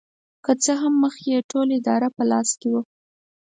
[0.45, 2.81] که څه هم مخکې یې ټوله اداره په لاس کې وه.